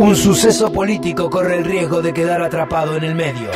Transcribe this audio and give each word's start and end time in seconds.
Un 0.00 0.16
suceso 0.16 0.72
político 0.72 1.28
corre 1.28 1.58
el 1.58 1.64
riesgo 1.66 2.00
de 2.00 2.14
quedar 2.14 2.40
atrapado 2.40 2.96
en 2.96 3.04
el 3.04 3.14
medio. 3.14 3.50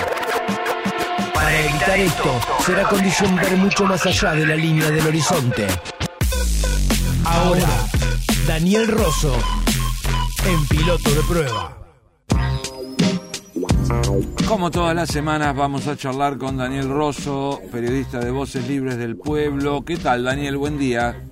Para 1.32 1.58
evitar 1.58 1.98
esto, 1.98 2.38
será 2.67 2.86
condición 2.86 3.34
ver 3.34 3.56
mucho 3.56 3.86
más 3.86 4.04
allá 4.04 4.33
de 4.33 4.46
la 4.46 4.54
línea 4.54 4.91
del 4.91 5.07
horizonte. 5.07 5.67
Ahora, 7.25 7.67
Daniel 8.46 8.88
Rosso, 8.88 9.34
en 10.46 10.66
piloto 10.66 11.11
de 11.14 11.22
prueba. 11.22 11.79
Como 14.46 14.70
todas 14.70 14.95
las 14.95 15.08
semanas 15.08 15.56
vamos 15.56 15.86
a 15.86 15.96
charlar 15.96 16.36
con 16.36 16.58
Daniel 16.58 16.90
Rosso, 16.90 17.62
periodista 17.72 18.18
de 18.18 18.30
Voces 18.30 18.68
Libres 18.68 18.98
del 18.98 19.16
Pueblo. 19.16 19.82
¿Qué 19.82 19.96
tal, 19.96 20.24
Daniel? 20.24 20.58
Buen 20.58 20.76
día. 20.76 21.24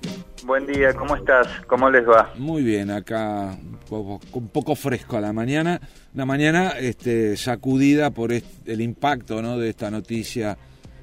Buen 0.45 0.65
día, 0.65 0.93
¿cómo 0.93 1.15
estás? 1.15 1.47
¿Cómo 1.67 1.89
les 1.89 2.07
va? 2.07 2.33
Muy 2.35 2.63
bien, 2.63 2.91
acá 2.91 3.57
un 3.89 4.49
poco, 4.51 4.75
fresco 4.75 5.15
a 5.17 5.21
la 5.21 5.31
mañana. 5.31 5.79
Una 6.13 6.25
mañana 6.25 6.73
este, 6.79 7.37
sacudida 7.37 8.11
por 8.11 8.33
el 8.33 8.81
impacto 8.81 9.41
¿no? 9.41 9.57
de 9.57 9.69
esta 9.69 9.89
noticia 9.89 10.57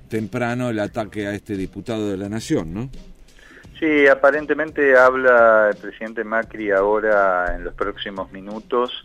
temprano, 0.08 0.68
el 0.68 0.78
ataque 0.78 1.26
a 1.26 1.34
este 1.34 1.56
diputado 1.56 2.10
de 2.10 2.18
la 2.18 2.28
Nación, 2.28 2.74
¿no? 2.74 2.90
Sí, 3.78 4.06
aparentemente 4.06 4.94
habla 4.94 5.70
el 5.70 5.76
presidente 5.76 6.22
Macri 6.22 6.70
ahora 6.70 7.54
en 7.56 7.64
los 7.64 7.72
próximos 7.72 8.30
minutos. 8.30 9.02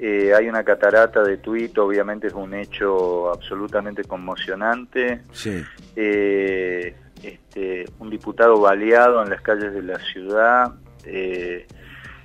Eh, 0.00 0.32
hay 0.36 0.48
una 0.48 0.64
catarata 0.64 1.22
de 1.22 1.36
tuit, 1.36 1.78
obviamente 1.78 2.26
es 2.26 2.32
un 2.32 2.52
hecho 2.54 3.32
absolutamente 3.32 4.02
conmocionante. 4.02 5.20
Sí. 5.30 5.62
Eh, 5.94 6.92
este, 7.22 7.84
un 7.98 8.10
diputado 8.10 8.60
baleado 8.60 9.22
en 9.22 9.30
las 9.30 9.40
calles 9.40 9.72
de 9.72 9.82
la 9.82 9.98
ciudad. 9.98 10.74
Eh, 11.04 11.66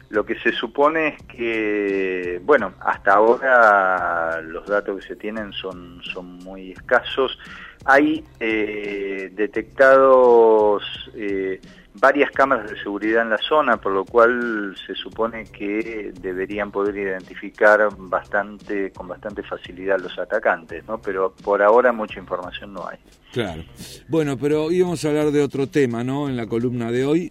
lo 0.09 0.25
que 0.25 0.39
se 0.39 0.51
supone 0.51 1.09
es 1.09 1.23
que, 1.23 2.41
bueno, 2.43 2.73
hasta 2.79 3.13
ahora 3.13 4.41
los 4.41 4.65
datos 4.67 4.97
que 4.99 5.07
se 5.07 5.15
tienen 5.15 5.51
son, 5.53 6.01
son 6.03 6.37
muy 6.37 6.71
escasos. 6.71 7.37
Hay 7.85 8.23
eh, 8.39 9.31
detectados 9.33 10.83
eh, 11.15 11.59
varias 11.95 12.31
cámaras 12.31 12.69
de 12.69 12.77
seguridad 12.77 13.23
en 13.23 13.29
la 13.29 13.37
zona, 13.37 13.77
por 13.77 13.93
lo 13.93 14.05
cual 14.05 14.75
se 14.85 14.95
supone 14.95 15.45
que 15.45 16.11
deberían 16.19 16.71
poder 16.71 16.97
identificar 16.97 17.87
bastante, 17.97 18.91
con 18.91 19.07
bastante 19.07 19.43
facilidad 19.43 19.99
los 19.99 20.17
atacantes, 20.19 20.85
¿no? 20.87 20.99
Pero 20.99 21.33
por 21.33 21.61
ahora 21.61 21.91
mucha 21.91 22.19
información 22.19 22.73
no 22.73 22.87
hay. 22.87 22.97
Claro. 23.31 23.63
Bueno, 24.07 24.37
pero 24.37 24.71
íbamos 24.71 25.03
a 25.03 25.09
hablar 25.09 25.31
de 25.31 25.41
otro 25.41 25.67
tema, 25.67 26.03
¿no? 26.03 26.29
En 26.29 26.37
la 26.37 26.47
columna 26.47 26.91
de 26.91 27.05
hoy 27.05 27.29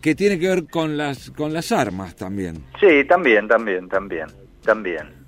que 0.00 0.14
tiene 0.14 0.38
que 0.38 0.48
ver 0.48 0.66
con 0.66 0.96
las 0.96 1.30
con 1.30 1.52
las 1.52 1.72
armas 1.72 2.16
también. 2.16 2.64
Sí, 2.80 3.04
también, 3.04 3.48
también, 3.48 3.88
también, 3.88 4.26
también. 4.62 5.26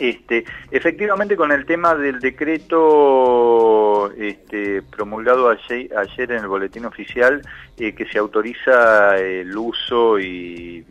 Este, 0.00 0.46
efectivamente 0.70 1.36
con 1.36 1.52
el 1.52 1.66
tema 1.66 1.94
del 1.94 2.20
decreto 2.20 4.10
este, 4.12 4.80
promulgado 4.80 5.50
ayer, 5.50 5.94
ayer, 5.94 6.32
en 6.32 6.38
el 6.38 6.48
boletín 6.48 6.86
oficial 6.86 7.42
eh, 7.76 7.94
que 7.94 8.06
se 8.06 8.16
autoriza 8.18 9.18
el 9.18 9.54
uso 9.54 10.18
y, 10.18 10.86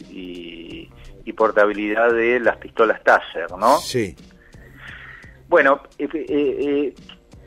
portabilidad 1.38 2.12
de 2.12 2.40
las 2.40 2.58
pistolas 2.58 3.02
Taser, 3.04 3.50
¿no? 3.58 3.78
Sí. 3.78 4.14
Bueno, 5.48 5.84
eh, 5.98 6.10
eh, 6.14 6.94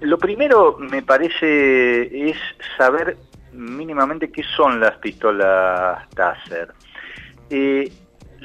lo 0.00 0.19
primero 0.19 0.78
me 0.78 1.02
parece 1.02 2.30
es 2.30 2.36
saber 2.78 3.19
mínimamente 3.53 4.31
qué 4.31 4.42
son 4.56 4.81
las 4.81 4.97
pistolas 4.98 6.08
Taser. 6.11 6.72
Eh, 7.50 7.92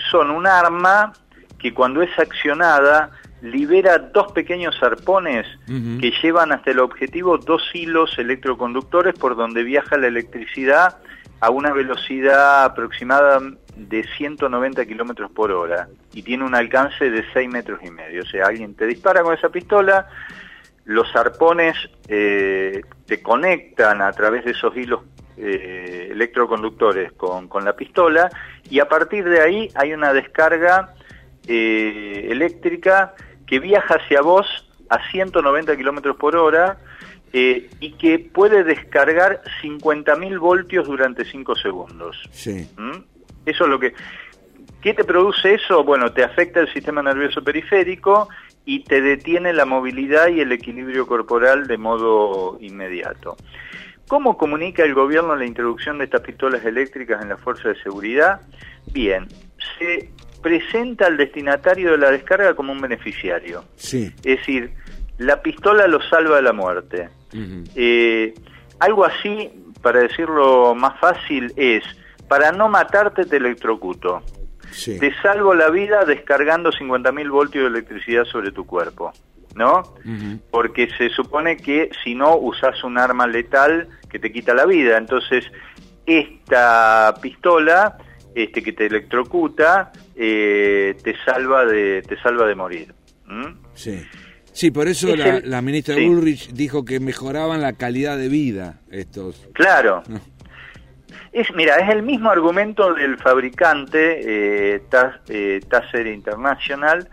son 0.10 0.32
un 0.32 0.48
arma 0.48 1.14
que 1.58 1.74
cuando 1.74 2.02
es 2.02 2.18
accionada 2.20 3.12
libera 3.42 4.00
dos 4.00 4.32
pequeños 4.32 4.82
arpones 4.82 5.46
que 5.68 6.12
llevan 6.22 6.52
hasta 6.52 6.72
el 6.72 6.80
objetivo 6.80 7.38
dos 7.38 7.62
hilos 7.74 8.18
electroconductores 8.18 9.14
por 9.14 9.36
donde 9.36 9.64
viaja 9.64 9.96
la 9.98 10.08
electricidad 10.08 10.98
a 11.40 11.52
una 11.52 11.72
velocidad 11.72 12.64
aproximada 12.64 13.40
de 13.76 14.04
190 14.18 14.86
kilómetros 14.88 15.32
por 15.32 15.52
hora 15.52 15.88
y 16.14 16.24
tiene 16.24 16.44
un 16.44 16.56
alcance 16.56 17.12
de 17.12 17.24
6 17.32 17.50
metros 17.50 17.80
y 17.84 17.92
medio. 17.92 18.24
O 18.24 18.26
sea, 18.26 18.48
alguien 18.48 18.74
te 18.74 18.88
dispara 18.88 19.22
con 19.22 19.36
esa 19.36 19.50
pistola, 19.50 20.08
los 20.88 21.14
arpones 21.18 21.76
eh, 22.08 22.82
te 23.06 23.22
conectan 23.22 24.02
a 24.02 24.12
través 24.14 24.46
de 24.46 24.52
esos 24.52 24.76
hilos 24.76 25.02
eh, 25.36 26.08
electroconductores 26.12 27.12
con, 27.12 27.50
la 27.64 27.76
pistola 27.76 28.30
y 28.70 28.80
a 28.80 28.88
partir 28.88 29.26
de 29.26 29.42
ahí 29.42 29.70
hay 29.76 29.92
una 29.92 30.14
descarga 30.14 30.94
eh, 31.46 32.28
eléctrica 32.30 33.16
que 33.46 33.60
viaja 33.60 33.96
hacia 33.96 34.22
vos 34.22 34.48
a 34.90 35.12
190 35.12 35.76
kilómetros 35.76 36.16
por 36.16 36.38
hora 36.38 36.78
y 37.34 37.92
que 38.00 38.18
puede 38.18 38.64
descargar 38.64 39.42
50.000 39.62 40.40
voltios 40.40 40.88
durante 40.88 41.24
5 41.24 41.56
segundos. 41.56 42.18
Sí. 42.32 42.68
¿Mm? 42.78 43.04
Eso 43.46 43.66
es 43.66 43.70
lo 43.70 43.78
que... 43.80 43.94
¿Qué 44.82 44.94
te 44.94 45.04
produce 45.04 45.56
eso? 45.56 45.84
Bueno, 45.84 46.12
te 46.14 46.24
afecta 46.24 46.62
el 46.62 46.74
sistema 46.74 47.04
nervioso 47.04 47.44
periférico 47.44 48.30
y 48.68 48.82
te 48.82 49.02
detiene 49.02 49.54
la 49.54 49.66
movilidad 49.66 50.28
y 50.28 50.42
el 50.42 50.52
equilibrio 50.52 51.08
corporal 51.08 51.68
de 51.68 51.78
modo 51.78 52.58
inmediato. 52.60 53.38
¿Cómo 54.10 54.38
comunica 54.38 54.84
el 54.84 54.94
gobierno 54.94 55.38
la 55.38 55.46
introducción 55.46 55.98
de 55.98 56.04
estas 56.04 56.20
pistolas 56.20 56.66
eléctricas 56.66 57.22
en 57.22 57.30
la 57.30 57.38
fuerza 57.38 57.70
de 57.70 57.82
seguridad? 57.82 58.42
Bien, 58.92 59.26
se 59.80 60.12
presenta 60.42 61.06
al 61.06 61.16
destinatario 61.16 61.92
de 61.92 61.98
la 61.98 62.12
descarga 62.12 62.56
como 62.56 62.74
un 62.74 62.82
beneficiario. 62.82 63.64
Sí. 63.78 64.14
Es 64.18 64.40
decir, 64.40 64.74
la 65.18 65.42
pistola 65.42 65.88
lo 65.88 66.02
salva 66.02 66.36
de 66.36 66.42
la 66.42 66.54
muerte. 66.54 67.10
Eh, 67.74 68.34
algo 68.80 69.06
así, 69.06 69.50
para 69.82 70.02
decirlo 70.02 70.76
más 70.76 71.00
fácil, 71.00 71.54
es, 71.56 71.86
para 72.28 72.52
no 72.52 72.68
matarte 72.68 73.24
te 73.24 73.38
electrocuto. 73.38 74.22
Te 74.72 75.14
salvo 75.22 75.54
la 75.54 75.70
vida 75.70 76.06
descargando 76.06 76.72
50.000 76.72 77.30
voltios 77.30 77.64
de 77.64 77.70
electricidad 77.80 78.26
sobre 78.26 78.52
tu 78.52 78.66
cuerpo, 78.66 79.12
¿no? 79.56 79.96
Porque 80.52 80.90
se 80.98 81.10
supone 81.10 81.58
que 81.58 81.90
si 82.04 82.16
no 82.16 82.38
usas 82.38 82.84
un 82.84 82.98
arma 82.98 83.28
letal 83.28 83.88
que 84.10 84.20
te 84.20 84.32
quita 84.32 84.54
la 84.54 84.66
vida. 84.66 84.98
Entonces, 84.98 85.46
esta 86.06 87.14
pistola 87.22 87.98
este, 88.34 88.62
que 88.62 88.72
te 88.72 88.86
electrocuta 88.86 89.92
eh, 90.16 90.96
te 91.04 91.16
salva 91.26 91.66
de 91.66 92.02
te 92.04 92.20
salva 92.22 92.48
de 92.48 92.56
morir. 92.56 92.94
Sí. 93.74 94.04
Sí, 94.54 94.72
por 94.72 94.88
eso 94.88 95.16
la, 95.16 95.62
ministra 95.62 95.96
Ulrich 95.98 96.52
dijo 96.52 96.84
que 96.84 97.00
mejoraban 97.00 97.62
la 97.62 97.74
calidad 97.74 98.18
de 98.18 98.28
vida 98.28 98.80
estos. 98.90 99.48
Claro. 99.54 100.02
Es, 101.32 101.54
mira, 101.54 101.78
es 101.78 101.90
el 101.90 102.04
mismo 102.04 102.30
argumento 102.30 102.94
del 102.94 103.18
fabricante 103.18 104.76
eh, 104.76 104.82
eh 105.30 105.60
Taser 105.68 106.08
International, 106.08 107.08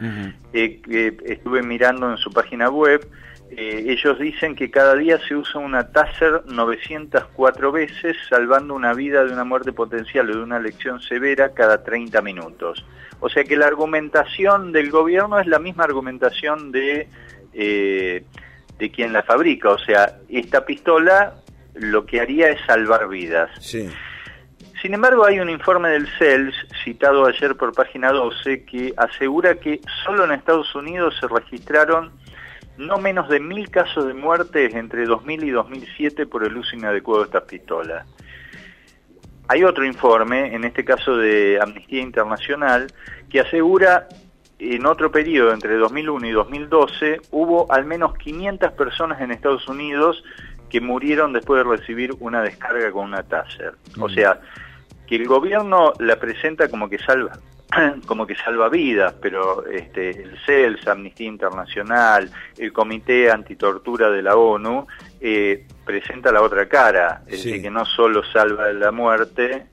eh, 0.52 0.80
que 0.82 1.16
estuve 1.24 1.62
mirando 1.62 2.10
en 2.10 2.16
su 2.16 2.30
página 2.32 2.70
web. 2.70 3.06
Eh, 3.50 3.84
ellos 3.88 4.18
dicen 4.18 4.56
que 4.56 4.70
cada 4.70 4.94
día 4.94 5.18
se 5.28 5.36
usa 5.36 5.60
una 5.60 5.90
Taser 5.90 6.42
904 6.46 7.72
veces, 7.72 8.16
salvando 8.28 8.74
una 8.74 8.94
vida 8.94 9.24
de 9.24 9.32
una 9.32 9.44
muerte 9.44 9.72
potencial 9.72 10.30
o 10.30 10.36
de 10.36 10.42
una 10.42 10.58
lección 10.58 11.00
severa 11.00 11.52
cada 11.52 11.82
30 11.82 12.20
minutos. 12.22 12.84
O 13.20 13.28
sea 13.28 13.44
que 13.44 13.56
la 13.56 13.66
argumentación 13.66 14.72
del 14.72 14.90
gobierno 14.90 15.38
es 15.38 15.46
la 15.46 15.58
misma 15.58 15.84
argumentación 15.84 16.72
de, 16.72 17.08
de 17.52 18.90
quien 18.90 19.12
la 19.12 19.22
fabrica. 19.22 19.70
O 19.70 19.78
sea, 19.78 20.18
esta 20.28 20.64
pistola 20.64 21.34
lo 21.74 22.06
que 22.06 22.20
haría 22.20 22.48
es 22.48 22.60
salvar 22.66 23.08
vidas. 23.08 23.50
Sin 24.80 24.92
embargo, 24.92 25.24
hay 25.24 25.40
un 25.40 25.48
informe 25.48 25.88
del 25.88 26.06
CELS, 26.18 26.54
citado 26.84 27.26
ayer 27.26 27.56
por 27.56 27.72
página 27.72 28.12
12, 28.12 28.64
que 28.64 28.92
asegura 28.96 29.54
que 29.54 29.80
solo 30.04 30.24
en 30.24 30.32
Estados 30.32 30.74
Unidos 30.74 31.16
se 31.18 31.26
registraron 31.26 32.12
no 32.76 32.98
menos 32.98 33.28
de 33.28 33.40
mil 33.40 33.70
casos 33.70 34.06
de 34.06 34.14
muertes 34.14 34.74
entre 34.74 35.06
2000 35.06 35.44
y 35.44 35.50
2007 35.50 36.26
por 36.26 36.44
el 36.44 36.56
uso 36.56 36.76
inadecuado 36.76 37.20
de 37.20 37.26
estas 37.26 37.44
pistolas. 37.44 38.06
Hay 39.48 39.62
otro 39.62 39.84
informe, 39.84 40.54
en 40.54 40.64
este 40.64 40.84
caso 40.84 41.16
de 41.16 41.58
Amnistía 41.62 42.00
Internacional, 42.00 42.92
que 43.30 43.40
asegura 43.40 44.08
en 44.58 44.86
otro 44.86 45.10
periodo, 45.10 45.52
entre 45.52 45.76
2001 45.76 46.26
y 46.26 46.30
2012, 46.30 47.20
hubo 47.30 47.70
al 47.72 47.84
menos 47.84 48.16
500 48.16 48.72
personas 48.72 49.20
en 49.20 49.30
Estados 49.30 49.68
Unidos 49.68 50.22
que 50.74 50.80
murieron 50.80 51.32
después 51.32 51.64
de 51.64 51.70
recibir 51.76 52.16
una 52.18 52.42
descarga 52.42 52.90
con 52.90 53.04
una 53.04 53.22
Taser. 53.22 53.74
O 54.00 54.08
sea, 54.08 54.40
que 55.06 55.14
el 55.14 55.28
gobierno 55.28 55.92
la 56.00 56.18
presenta 56.18 56.66
como 56.66 56.88
que 56.88 56.98
salva 56.98 57.38
como 58.08 58.26
que 58.26 58.34
salva 58.34 58.68
vidas, 58.68 59.14
pero 59.22 59.64
este, 59.66 60.10
el 60.10 60.36
CELS, 60.44 60.88
Amnistía 60.88 61.28
Internacional, 61.28 62.28
el 62.58 62.72
Comité 62.72 63.30
Antitortura 63.30 64.10
de 64.10 64.20
la 64.20 64.34
ONU, 64.34 64.88
eh, 65.20 65.64
presenta 65.84 66.32
la 66.32 66.42
otra 66.42 66.68
cara, 66.68 67.22
es 67.28 67.44
decir, 67.44 67.62
que 67.62 67.70
no 67.70 67.84
solo 67.84 68.24
salva 68.32 68.72
la 68.72 68.90
muerte 68.90 69.68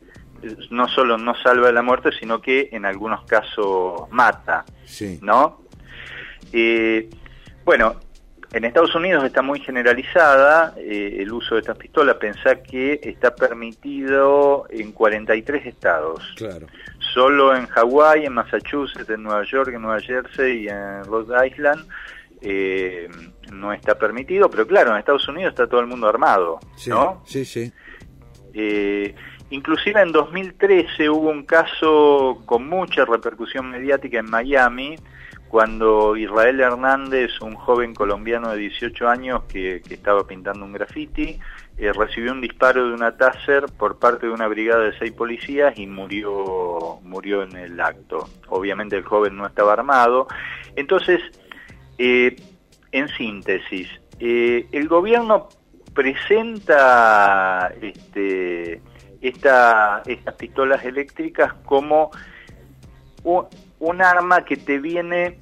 no 0.69 0.88
solo 0.88 1.18
no 1.18 1.33
salva 1.33 1.71
la 1.71 1.81
muerte, 1.81 2.12
sino 2.19 2.39
que 2.42 2.69
en 2.71 2.86
algunos 2.86 3.25
casos 3.25 4.07
mata, 4.12 4.65
Sí. 4.86 5.18
¿no? 5.24 5.62
Eh, 6.54 7.09
bueno, 7.65 7.95
en 8.53 8.65
Estados 8.65 8.94
Unidos 8.95 9.24
está 9.24 9.42
muy 9.42 9.59
generalizada 9.62 10.74
eh, 10.77 11.18
el 11.19 11.31
uso 11.31 11.56
de 11.56 11.62
estas 11.62 11.77
pistolas. 11.77 12.15
Pensá 12.15 12.62
que 12.62 13.00
está 13.03 13.33
permitido 13.33 14.65
en 14.69 14.92
43 14.92 15.65
estados. 15.65 16.33
Claro. 16.36 16.68
Solo 17.13 17.56
en 17.56 17.65
Hawái, 17.68 18.25
en 18.25 18.33
Massachusetts, 18.33 19.09
en 19.09 19.24
Nueva 19.24 19.44
York, 19.45 19.71
en 19.74 19.81
Nueva 19.81 20.00
Jersey 20.01 20.63
y 20.63 20.68
en 20.69 21.03
Rhode 21.06 21.48
Island 21.48 21.86
eh, 22.42 23.09
no 23.53 23.71
está 23.74 23.95
permitido. 23.98 24.50
Pero 24.50 24.68
claro, 24.68 24.92
en 24.92 24.97
Estados 24.97 25.27
Unidos 25.27 25.51
está 25.51 25.68
todo 25.68 25.80
el 25.80 25.88
mundo 25.88 26.07
armado, 26.09 26.59
Sí, 26.75 26.89
¿no? 26.89 27.21
sí, 27.25 27.45
sí. 27.45 27.71
Eh, 28.54 29.15
inclusive 29.50 30.01
en 30.01 30.12
2013 30.12 31.09
hubo 31.09 31.30
un 31.30 31.45
caso 31.45 32.42
con 32.45 32.68
mucha 32.68 33.06
repercusión 33.06 33.69
mediática 33.69 34.19
en 34.19 34.30
Miami, 34.30 34.95
cuando 35.51 36.15
Israel 36.15 36.62
Hernández, 36.62 37.42
un 37.42 37.56
joven 37.56 37.94
colombiano 37.94 38.51
de 38.51 38.57
18 38.57 39.09
años 39.09 39.44
que, 39.50 39.81
estaba 39.89 40.25
pintando 40.25 40.63
un 40.63 40.71
graffiti, 40.71 41.38
eh, 41.77 41.92
recibió 41.92 42.31
un 42.31 42.39
disparo 42.39 42.88
de 42.88 42.94
una 42.94 43.18
Taser 43.18 43.65
por 43.65 44.00
parte 44.00 44.27
de 44.27 44.31
una 44.31 44.48
brigada 44.48 44.86
de 44.86 44.98
seis 44.98 45.12
policías 45.12 45.77
y 45.77 45.88
murió, 45.88 47.00
murió 47.03 47.44
en 47.44 47.57
el 47.57 47.81
acto. 47.81 48.30
Obviamente 48.48 48.95
el 48.95 49.03
joven 49.03 49.36
no 49.36 49.45
estaba 49.45 49.74
armado. 49.74 50.27
Entonces, 50.77 51.19
eh, 51.97 52.33
en 52.94 53.09
síntesis, 53.09 53.89
eh, 54.21 54.68
el 54.71 54.88
gobierno 54.88 55.50
presenta 55.94 57.74
este, 57.81 58.81
esta, 59.19 60.01
estas 60.06 60.33
pistolas 60.36 60.86
eléctricas 60.86 61.56
como 61.65 62.09
un, 63.25 63.47
un 63.81 64.01
arma 64.01 64.45
que 64.45 64.57
te 64.57 64.80
viene 64.80 65.39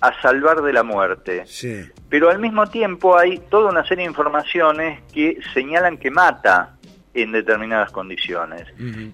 a 0.00 0.20
salvar 0.22 0.62
de 0.62 0.72
la 0.72 0.82
muerte. 0.82 1.42
Sí. 1.46 1.84
Pero 2.08 2.30
al 2.30 2.38
mismo 2.38 2.66
tiempo 2.68 3.18
hay 3.18 3.38
toda 3.50 3.70
una 3.70 3.86
serie 3.86 4.04
de 4.04 4.10
informaciones 4.10 5.00
que 5.12 5.38
señalan 5.52 5.98
que 5.98 6.10
mata 6.10 6.76
en 7.12 7.32
determinadas 7.32 7.90
condiciones. 7.90 8.66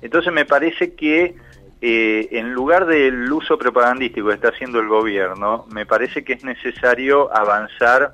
Entonces 0.02 0.32
me 0.32 0.44
parece 0.44 0.94
que 0.94 1.34
eh, 1.80 2.28
en 2.32 2.52
lugar 2.52 2.86
del 2.86 3.30
uso 3.32 3.58
propagandístico 3.58 4.28
que 4.28 4.34
está 4.34 4.48
haciendo 4.48 4.80
el 4.80 4.88
gobierno, 4.88 5.66
me 5.72 5.86
parece 5.86 6.24
que 6.24 6.34
es 6.34 6.44
necesario 6.44 7.34
avanzar 7.34 8.12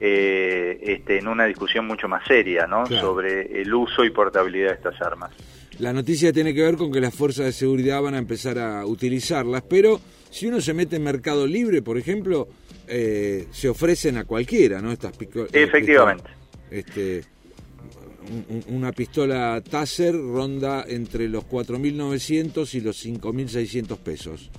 eh, 0.00 0.78
este, 0.82 1.18
en 1.18 1.28
una 1.28 1.44
discusión 1.44 1.86
mucho 1.86 2.08
más 2.08 2.26
seria 2.26 2.66
¿no? 2.66 2.84
Claro. 2.84 3.06
sobre 3.06 3.60
el 3.60 3.72
uso 3.72 4.04
y 4.04 4.10
portabilidad 4.10 4.68
de 4.68 4.74
estas 4.74 5.00
armas. 5.02 5.30
La 5.82 5.92
noticia 5.92 6.32
tiene 6.32 6.54
que 6.54 6.62
ver 6.62 6.76
con 6.76 6.92
que 6.92 7.00
las 7.00 7.12
fuerzas 7.12 7.46
de 7.46 7.52
seguridad 7.52 8.00
van 8.00 8.14
a 8.14 8.18
empezar 8.18 8.56
a 8.56 8.86
utilizarlas, 8.86 9.64
pero 9.68 10.00
si 10.30 10.46
uno 10.46 10.60
se 10.60 10.72
mete 10.74 10.94
en 10.94 11.02
Mercado 11.02 11.44
Libre, 11.44 11.82
por 11.82 11.98
ejemplo, 11.98 12.46
eh, 12.86 13.48
se 13.50 13.68
ofrecen 13.68 14.16
a 14.16 14.24
cualquiera, 14.24 14.80
¿no? 14.80 14.92
Estas 14.92 15.12
eh, 15.20 15.48
Efectivamente. 15.52 16.30
Este, 16.70 17.24
un- 18.48 18.64
una 18.76 18.92
pistola 18.92 19.60
Taser 19.68 20.14
ronda 20.14 20.84
entre 20.86 21.28
los 21.28 21.44
4.900 21.46 22.74
y 22.74 22.80
los 22.80 23.04
5.600 23.04 23.98
pesos. 23.98 24.50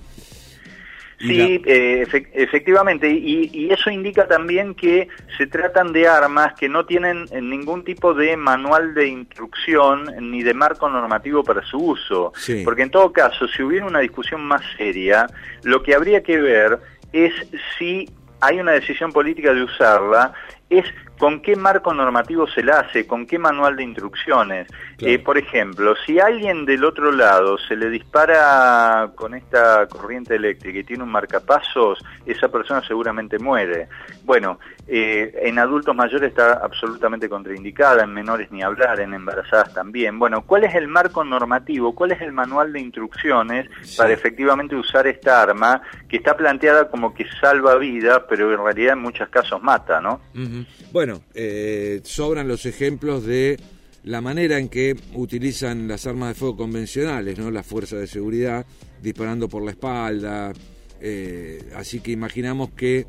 Sí, 1.28 1.62
eh, 1.66 2.06
efe- 2.06 2.28
efectivamente, 2.32 3.10
y, 3.10 3.50
y 3.52 3.70
eso 3.70 3.90
indica 3.90 4.26
también 4.26 4.74
que 4.74 5.08
se 5.36 5.46
tratan 5.46 5.92
de 5.92 6.06
armas 6.06 6.54
que 6.54 6.68
no 6.68 6.84
tienen 6.86 7.24
eh, 7.30 7.40
ningún 7.40 7.84
tipo 7.84 8.14
de 8.14 8.36
manual 8.36 8.94
de 8.94 9.08
instrucción 9.08 10.04
ni 10.20 10.42
de 10.42 10.54
marco 10.54 10.88
normativo 10.88 11.42
para 11.42 11.62
su 11.62 11.78
uso. 11.78 12.32
Sí. 12.36 12.62
Porque 12.64 12.82
en 12.82 12.90
todo 12.90 13.12
caso, 13.12 13.48
si 13.48 13.62
hubiera 13.62 13.86
una 13.86 14.00
discusión 14.00 14.44
más 14.44 14.62
seria, 14.76 15.26
lo 15.62 15.82
que 15.82 15.94
habría 15.94 16.22
que 16.22 16.40
ver 16.40 16.78
es 17.12 17.32
si 17.78 18.08
hay 18.40 18.60
una 18.60 18.72
decisión 18.72 19.12
política 19.12 19.54
de 19.54 19.62
usarla, 19.62 20.32
es 20.68 20.84
con 21.18 21.40
qué 21.40 21.56
marco 21.56 21.94
normativo 21.94 22.46
se 22.48 22.62
la 22.62 22.80
hace, 22.80 23.06
con 23.06 23.26
qué 23.26 23.38
manual 23.38 23.76
de 23.76 23.84
instrucciones. 23.84 24.66
Claro. 24.96 25.14
Eh, 25.14 25.18
por 25.18 25.38
ejemplo, 25.38 25.94
si 26.04 26.18
a 26.18 26.26
alguien 26.26 26.64
del 26.64 26.84
otro 26.84 27.12
lado 27.12 27.56
se 27.58 27.76
le 27.76 27.88
dispara 27.90 29.10
con 29.14 29.34
esta 29.34 29.86
corriente 29.86 30.34
eléctrica 30.36 30.78
y 30.80 30.84
tiene 30.84 31.02
un 31.02 31.10
marcapasos, 31.10 32.04
esa 32.26 32.48
persona 32.48 32.82
seguramente 32.86 33.38
muere. 33.38 33.88
Bueno, 34.24 34.58
eh, 34.86 35.32
en 35.42 35.58
adultos 35.58 35.94
mayores 35.94 36.30
está 36.30 36.54
absolutamente 36.54 37.28
contraindicada, 37.28 38.04
en 38.04 38.12
menores 38.12 38.50
ni 38.50 38.62
hablar, 38.62 39.00
en 39.00 39.14
embarazadas 39.14 39.72
también. 39.72 40.18
Bueno, 40.18 40.42
¿cuál 40.42 40.64
es 40.64 40.74
el 40.74 40.88
marco 40.88 41.24
normativo? 41.24 41.94
¿Cuál 41.94 42.12
es 42.12 42.20
el 42.20 42.32
manual 42.32 42.72
de 42.72 42.80
instrucciones 42.80 43.68
Sí. 43.82 43.96
para 43.98 44.12
efectivamente 44.12 44.74
usar 44.76 45.06
esta 45.06 45.42
arma 45.42 45.80
que 46.08 46.16
está 46.16 46.36
planteada 46.36 46.88
como 46.88 47.14
que 47.14 47.26
salva 47.40 47.76
vida, 47.76 48.26
pero 48.28 48.52
en 48.52 48.62
realidad 48.62 48.94
en 48.94 49.00
muchos 49.00 49.28
casos 49.28 49.62
mata, 49.62 50.00
¿no? 50.00 50.20
Ujú. 50.34 50.64
Bueno, 51.04 51.20
eh, 51.34 52.00
sobran 52.02 52.48
los 52.48 52.64
ejemplos 52.64 53.26
de 53.26 53.60
la 54.04 54.22
manera 54.22 54.58
en 54.58 54.70
que 54.70 54.96
utilizan 55.12 55.86
las 55.86 56.06
armas 56.06 56.30
de 56.30 56.34
fuego 56.34 56.56
convencionales, 56.56 57.38
¿no? 57.38 57.50
Las 57.50 57.66
fuerzas 57.66 58.00
de 58.00 58.06
seguridad 58.06 58.64
disparando 59.02 59.46
por 59.46 59.62
la 59.62 59.72
espalda. 59.72 60.54
eh, 61.02 61.62
así 61.76 62.00
que 62.00 62.10
imaginamos 62.10 62.70
que, 62.70 63.06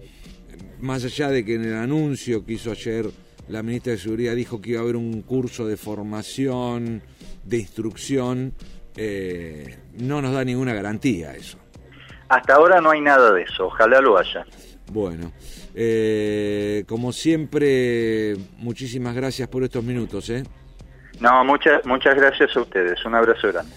más 0.81 1.05
allá 1.05 1.29
de 1.29 1.45
que 1.45 1.55
en 1.55 1.63
el 1.63 1.75
anuncio 1.75 2.43
que 2.43 2.51
hizo 2.51 2.69
ayer 2.69 3.09
la 3.47 3.63
ministra 3.63 3.93
de 3.93 3.99
Seguridad 3.99 4.35
dijo 4.35 4.59
que 4.59 4.71
iba 4.71 4.81
a 4.81 4.83
haber 4.83 4.97
un 4.97 5.21
curso 5.21 5.65
de 5.65 5.77
formación, 5.77 7.01
de 7.45 7.57
instrucción, 7.59 8.53
eh, 8.97 9.77
no 9.99 10.21
nos 10.21 10.33
da 10.33 10.43
ninguna 10.43 10.73
garantía 10.73 11.33
eso. 11.33 11.59
Hasta 12.27 12.55
ahora 12.55 12.81
no 12.81 12.91
hay 12.91 12.99
nada 12.99 13.31
de 13.31 13.43
eso, 13.43 13.67
ojalá 13.67 14.01
lo 14.01 14.17
haya. 14.17 14.45
Bueno, 14.91 15.31
eh, 15.77 16.85
como 16.87 17.11
siempre, 17.11 18.35
muchísimas 18.57 19.13
gracias 19.13 19.49
por 19.49 19.63
estos 19.63 19.83
minutos. 19.83 20.29
¿eh? 20.29 20.43
No, 21.19 21.43
muchas 21.43 21.85
muchas 21.85 22.15
gracias 22.15 22.55
a 22.55 22.61
ustedes. 22.61 23.03
Un 23.05 23.15
abrazo 23.15 23.49
grande. 23.49 23.73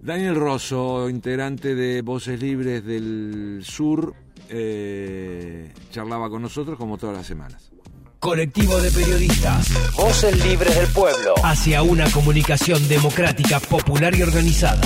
Daniel 0.00 0.36
Rosso, 0.36 1.08
integrante 1.08 1.74
de 1.74 2.02
Voces 2.02 2.40
Libres 2.40 2.84
del 2.84 3.60
Sur, 3.62 4.14
eh, 4.48 5.72
charlaba 5.90 6.28
con 6.28 6.42
nosotros 6.42 6.76
como 6.78 6.96
todas 6.98 7.16
las 7.16 7.26
semanas. 7.26 7.70
Colectivo 8.18 8.80
de 8.80 8.88
periodistas 8.92 9.68
Voces 9.96 10.44
libres 10.46 10.76
del 10.76 10.86
pueblo. 10.88 11.34
hacia 11.42 11.82
una 11.82 12.08
comunicación 12.12 12.86
democrática, 12.88 13.58
popular 13.58 14.14
y 14.14 14.22
organizada. 14.22 14.80